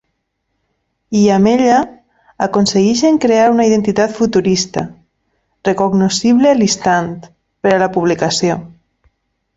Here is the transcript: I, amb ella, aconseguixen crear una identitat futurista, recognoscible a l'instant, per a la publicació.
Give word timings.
I, 1.17 1.19
amb 1.33 1.49
ella, 1.51 1.81
aconseguixen 2.45 3.19
crear 3.27 3.43
una 3.57 3.67
identitat 3.69 4.17
futurista, 4.21 4.85
recognoscible 5.71 6.51
a 6.55 6.59
l'instant, 6.63 7.15
per 7.67 7.75
a 7.77 7.81
la 7.85 7.91
publicació. 7.99 8.59